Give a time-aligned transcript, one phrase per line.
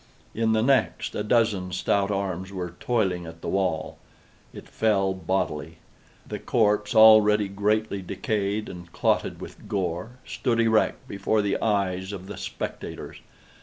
[0.33, 3.99] In the next, a dozen stout arms were toiling at the wall.
[4.51, 5.77] It fell bodily.
[6.25, 12.25] The corpse, already greatly decayed and clotted with gore, stood erect before the eyes of
[12.25, 13.19] the spectators.